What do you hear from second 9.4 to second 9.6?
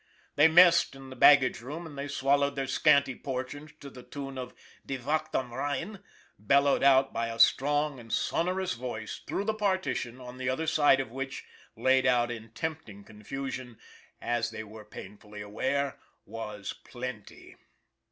the